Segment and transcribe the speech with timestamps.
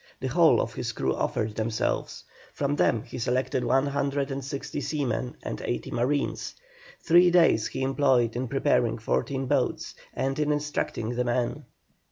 [0.19, 2.23] The whole of his crews offered themselves.
[2.53, 6.55] From them he selected 160 seamen and 80 marines.
[7.01, 11.65] Three days he employed in preparing fourteen boats, and in instructing the men.